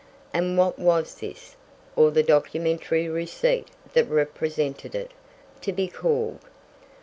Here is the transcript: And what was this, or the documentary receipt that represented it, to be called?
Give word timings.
And 0.33 0.57
what 0.57 0.79
was 0.79 1.13
this, 1.13 1.55
or 1.95 2.09
the 2.09 2.23
documentary 2.23 3.07
receipt 3.07 3.67
that 3.93 4.09
represented 4.09 4.95
it, 4.95 5.11
to 5.61 5.71
be 5.71 5.87
called? 5.87 6.39